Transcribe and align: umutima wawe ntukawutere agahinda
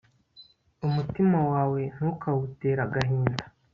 umutima 0.87 1.37
wawe 1.51 1.81
ntukawutere 1.95 2.79
agahinda 2.87 3.43